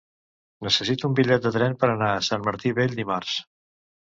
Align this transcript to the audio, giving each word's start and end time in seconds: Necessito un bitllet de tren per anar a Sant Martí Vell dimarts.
Necessito 0.67 1.09
un 1.09 1.17
bitllet 1.19 1.45
de 1.47 1.51
tren 1.57 1.77
per 1.83 1.91
anar 1.91 2.09
a 2.15 2.25
Sant 2.29 2.49
Martí 2.49 2.73
Vell 2.81 2.99
dimarts. 3.03 3.37